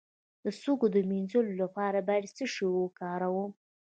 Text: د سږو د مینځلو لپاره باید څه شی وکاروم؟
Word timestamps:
د 0.43 0.45
سږو 0.61 0.87
د 0.95 0.97
مینځلو 1.09 1.53
لپاره 1.63 1.99
باید 2.07 2.25
څه 2.37 2.45
شی 2.53 2.67
وکاروم؟ 2.71 3.51